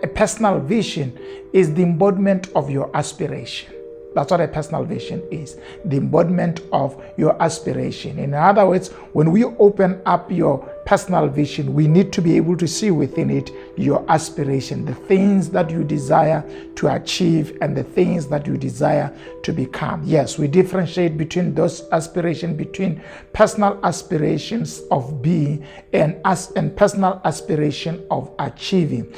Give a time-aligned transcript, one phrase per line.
[0.00, 1.18] A personal vision
[1.52, 3.74] is the embodiment of your aspiration.
[4.14, 8.16] That's what a personal vision is the embodiment of your aspiration.
[8.20, 12.56] In other words, when we open up your personal vision, we need to be able
[12.58, 17.82] to see within it your aspiration, the things that you desire to achieve, and the
[17.82, 19.12] things that you desire
[19.42, 20.02] to become.
[20.04, 23.02] Yes, we differentiate between those aspirations, between
[23.32, 29.12] personal aspirations of being and, as, and personal aspiration of achieving.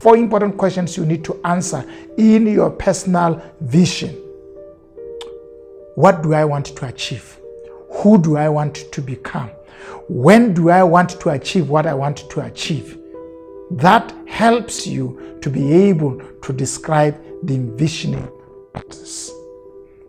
[0.00, 1.84] Four important questions you need to answer
[2.16, 4.14] in your personal vision.
[5.94, 7.38] What do I want to achieve?
[7.90, 9.50] Who do I want to become?
[10.08, 12.98] When do I want to achieve what I want to achieve?
[13.72, 18.26] That helps you to be able to describe the envisioning
[18.72, 19.30] process.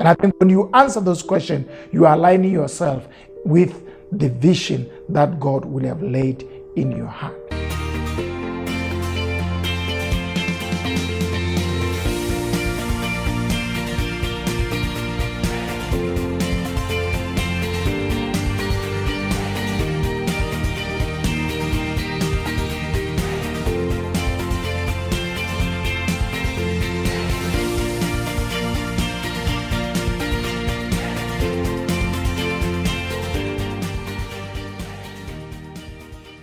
[0.00, 3.08] And I think when you answer those questions, you are aligning yourself
[3.46, 7.47] with the vision that God will have laid in your heart.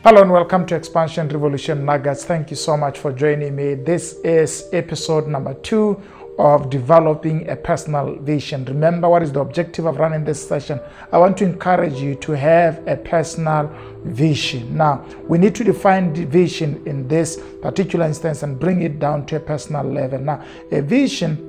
[0.05, 2.25] Hello and welcome to Expansion Revolution Nuggets.
[2.25, 3.73] Thank you so much for joining me.
[3.73, 5.99] This is episode number two
[6.37, 8.65] of developing a personal vision.
[8.65, 10.79] Remember, what is the objective of running this session?
[11.11, 14.77] I want to encourage you to have a personal vision.
[14.77, 19.25] Now, we need to define the vision in this particular instance and bring it down
[19.25, 20.19] to a personal level.
[20.19, 21.44] Now, a vision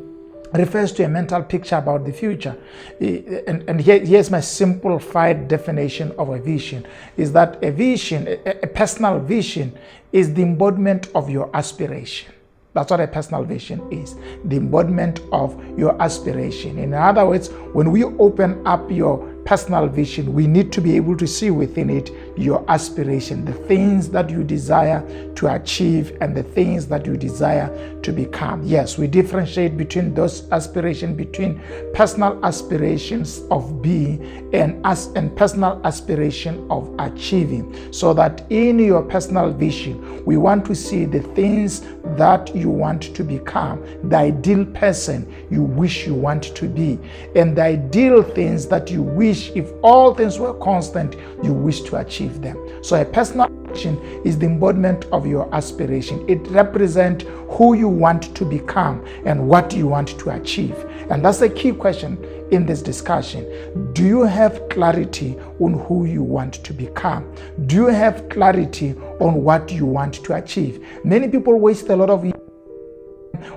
[0.59, 2.57] refers to a mental picture about the future.
[3.01, 8.51] And, and here, here's my simplified definition of a vision is that a vision, a,
[8.63, 9.77] a personal vision,
[10.13, 12.33] is the embodiment of your aspiration.
[12.73, 16.79] That's what a personal vision is the embodiment of your aspiration.
[16.79, 21.17] In other words, when we open up your personal vision, we need to be able
[21.17, 25.03] to see within it your aspiration, the things that you desire
[25.37, 27.71] to achieve and the things that you desire
[28.03, 28.63] to become.
[28.65, 31.63] Yes, we differentiate between those aspirations, between
[31.95, 37.93] personal aspirations of being and as and personal aspiration of achieving.
[37.93, 41.83] So that in your personal vision, we want to see the things
[42.17, 46.99] that you want to become, the ideal person you wish you want to be,
[47.37, 51.83] and the ideal things that you wish wish, if all things were constant, you wish
[51.83, 52.57] to achieve them.
[52.83, 56.25] So a personal action is the embodiment of your aspiration.
[56.29, 60.77] It represents who you want to become and what you want to achieve.
[61.11, 62.19] And that's the key question
[62.51, 63.93] in this discussion.
[63.93, 67.31] Do you have clarity on who you want to become?
[67.67, 70.85] Do you have clarity on what you want to achieve?
[71.05, 72.25] Many people waste a lot of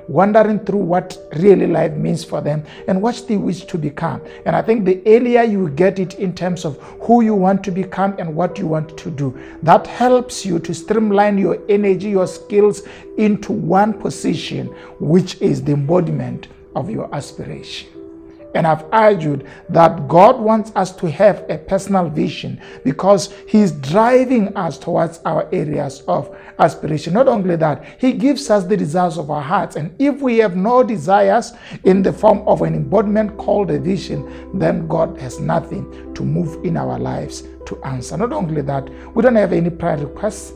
[0.08, 4.22] wondering through what really life means for them and what they wish to become.
[4.46, 7.72] And I think the earlier you get it in terms of who you want to
[7.72, 12.28] become and what you want to do, that helps you to streamline your energy, your
[12.28, 12.84] skills
[13.18, 14.68] into one position,
[15.00, 17.99] which is the embodiment of your aspiration.
[18.56, 24.56] And I've argued that God wants us to have a personal vision because He's driving
[24.58, 27.14] us towards our areas of aspiration.
[27.14, 29.76] Not only that, He gives us the desires of our hearts.
[29.76, 34.58] And if we have no desires in the form of an embodiment called a vision,
[34.58, 38.18] then God has nothing to move in our lives to answer.
[38.18, 40.54] Not only that, we don't have any prayer requests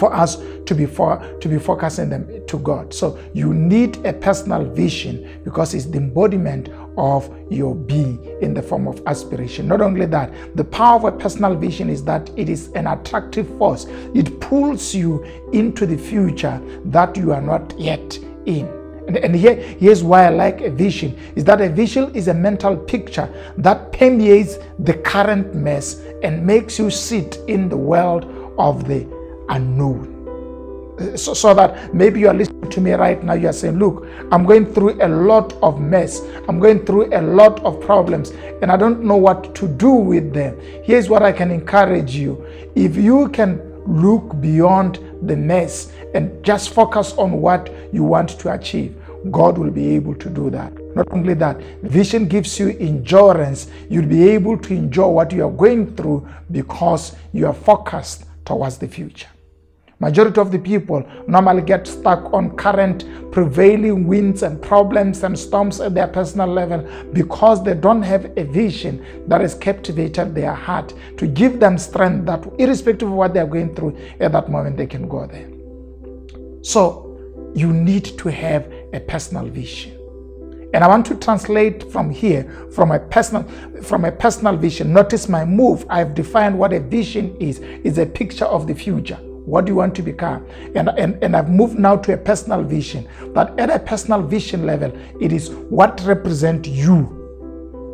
[0.00, 2.92] for us to be for, to be focusing them to God.
[2.92, 8.62] So you need a personal vision because it's the embodiment of your being in the
[8.62, 9.68] form of aspiration.
[9.68, 13.46] Not only that, the power of a personal vision is that it is an attractive
[13.58, 13.86] force.
[14.14, 15.22] It pulls you
[15.52, 18.66] into the future that you are not yet in.
[19.06, 22.34] And, and here, here's why I like a vision is that a vision is a
[22.34, 23.28] mental picture
[23.58, 28.24] that permeates the current mess and makes you sit in the world
[28.58, 29.19] of the
[29.50, 30.16] unknown.
[31.16, 34.06] So, so, that maybe you are listening to me right now, you are saying, Look,
[34.30, 38.30] I'm going through a lot of mess, I'm going through a lot of problems,
[38.60, 40.60] and I don't know what to do with them.
[40.84, 46.70] Here's what I can encourage you if you can look beyond the mess and just
[46.70, 48.94] focus on what you want to achieve,
[49.30, 50.72] God will be able to do that.
[50.94, 53.68] Not only that, vision gives you endurance.
[53.88, 58.78] You'll be able to enjoy what you are going through because you are focused towards
[58.78, 59.28] the future.
[60.00, 65.78] Majority of the people normally get stuck on current prevailing winds and problems and storms
[65.78, 70.94] at their personal level because they don't have a vision that has captivated their heart
[71.18, 74.78] to give them strength that irrespective of what they are going through at that moment
[74.78, 75.50] they can go there.
[76.62, 79.98] So you need to have a personal vision.
[80.72, 83.42] And I want to translate from here from a personal
[83.82, 84.94] from a personal vision.
[84.94, 85.84] Notice my move.
[85.90, 87.58] I've defined what a vision is.
[87.58, 89.18] It's a picture of the future.
[89.50, 90.46] What do you want to become?
[90.74, 93.08] And, and, and I've moved now to a personal vision.
[93.34, 97.16] But at a personal vision level, it is what represents you.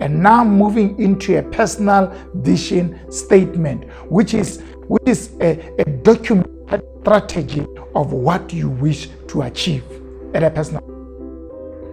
[0.00, 6.82] And now moving into a personal vision statement, which is which is a, a documented
[7.00, 9.82] strategy of what you wish to achieve
[10.34, 10.82] at a personal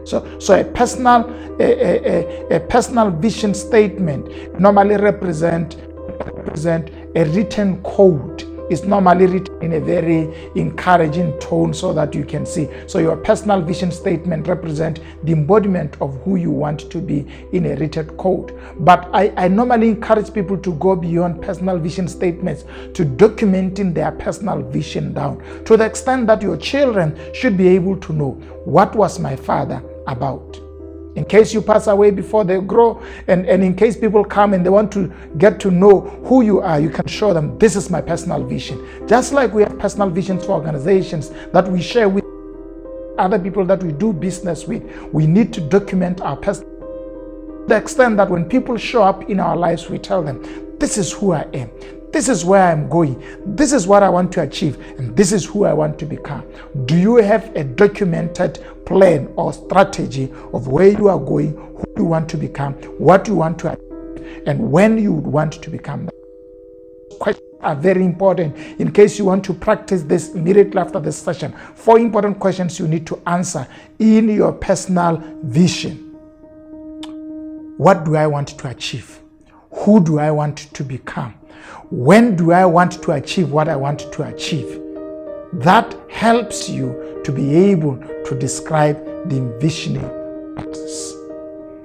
[0.05, 1.29] so, so a personal,
[1.59, 5.77] a, a, a, personal vision statement normally represent
[6.25, 8.52] represent a written code.
[8.69, 12.69] It's normally written in a very encouraging tone so that you can see.
[12.87, 17.65] So your personal vision statement represent the embodiment of who you want to be in
[17.65, 18.57] a written code.
[18.79, 22.63] But I, I normally encourage people to go beyond personal vision statements
[22.93, 27.97] to documenting their personal vision down to the extent that your children should be able
[27.97, 28.31] to know
[28.65, 30.62] what was my father about.
[31.15, 34.65] In case you pass away before they grow, and, and in case people come and
[34.65, 37.89] they want to get to know who you are, you can show them this is
[37.89, 38.83] my personal vision.
[39.07, 42.23] Just like we have personal visions for organizations that we share with
[43.19, 44.83] other people that we do business with,
[45.13, 46.73] we need to document our personal
[47.67, 50.43] the extent that when people show up in our lives, we tell them,
[50.79, 51.69] This is who I am.
[52.13, 53.21] This is where I'm going.
[53.43, 54.79] This is what I want to achieve.
[54.99, 56.45] And this is who I want to become.
[56.85, 62.05] Do you have a documented plan or strategy of where you are going, who you
[62.05, 66.05] want to become, what you want to achieve, and when you would want to become
[66.05, 66.13] that?
[67.19, 71.51] Questions are very important in case you want to practice this immediately after this session.
[71.73, 73.67] Four important questions you need to answer
[73.97, 76.11] in your personal vision.
[77.77, 79.19] What do I want to achieve?
[79.71, 81.33] Who do I want to become?
[81.89, 84.79] When do I want to achieve what I want to achieve?
[85.53, 88.97] That helps you to be able to describe
[89.29, 90.09] the envisioning
[90.55, 91.13] process.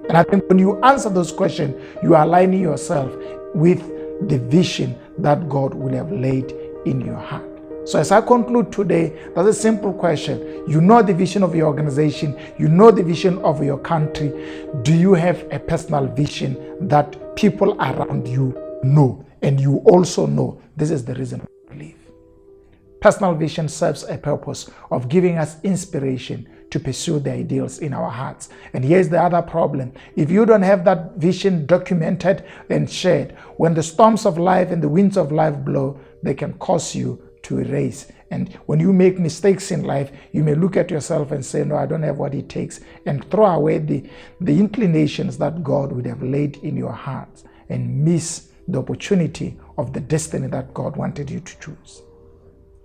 [0.08, 3.12] And I think when you answer those questions, you are aligning yourself
[3.54, 3.80] with
[4.28, 6.50] the vision that God will have laid
[6.86, 7.44] in your heart.
[7.84, 10.64] So, as I conclude today, that's a simple question.
[10.68, 14.28] You know the vision of your organization, you know the vision of your country.
[14.82, 19.24] Do you have a personal vision that people around you know?
[19.42, 21.96] And you also know this is the reason I believe.
[23.00, 28.10] Personal vision serves a purpose of giving us inspiration to pursue the ideals in our
[28.10, 28.48] hearts.
[28.72, 29.92] And here's the other problem.
[30.16, 34.82] If you don't have that vision documented and shared, when the storms of life and
[34.82, 38.10] the winds of life blow, they can cause you to erase.
[38.30, 41.76] And when you make mistakes in life, you may look at yourself and say, No,
[41.76, 44.04] I don't have what it takes, and throw away the,
[44.40, 49.92] the inclinations that God would have laid in your heart and miss the opportunity of
[49.92, 52.02] the destiny that God wanted you to choose.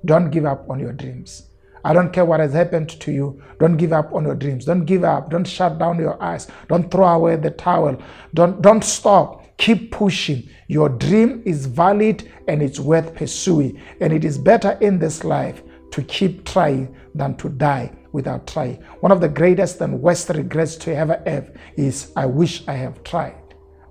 [0.06, 1.50] Don't give up on your dreams.
[1.86, 3.44] I don't care what has happened to you.
[3.60, 4.66] Don't give up on your dreams.
[4.66, 5.30] Don't give up.
[5.30, 6.48] Don't shut down your eyes.
[6.70, 8.02] Don't throw away the towel.
[8.34, 9.58] Don't, don't stop.
[9.58, 10.50] Keep pushing.
[10.68, 13.82] Your dream is valid and it's worth pursuing.
[14.00, 18.82] And it is better in this life to keep trying than to die without trying.
[19.02, 23.04] One of the greatest and worst regrets to ever have is I wish I have
[23.04, 23.36] tried.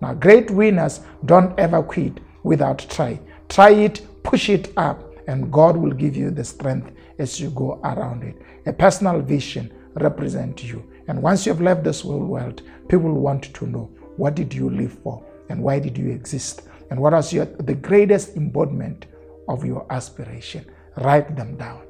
[0.02, 3.20] Now, great winners don't ever quit without try.
[3.48, 6.90] Try it, push it up, and God will give you the strength
[7.20, 8.36] as you go around it.
[8.66, 10.82] A personal vision represents you.
[11.06, 14.98] And once you have left this world, people want to know what did you live
[15.04, 19.06] for and why did you exist and what was your, the greatest embodiment
[19.48, 20.66] of your aspiration.
[20.96, 21.82] Write them down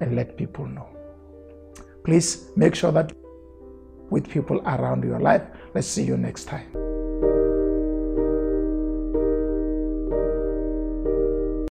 [0.00, 0.88] and let people know.
[2.04, 3.12] Please make sure that
[4.10, 5.42] with people around your life.
[5.72, 6.93] Let's see you next time.